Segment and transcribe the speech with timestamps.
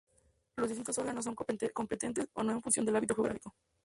[0.57, 3.53] Los distintos órganos son competentes o no en función del ámbito geográfico.